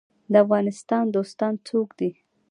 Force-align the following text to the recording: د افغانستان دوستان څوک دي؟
د 0.31 0.33
افغانستان 0.43 1.03
دوستان 1.15 1.53
څوک 1.67 1.87
دي؟ 1.99 2.09